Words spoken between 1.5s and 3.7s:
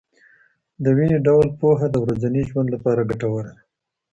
پوهه د ورځني ژوند لپاره ګټوره ده.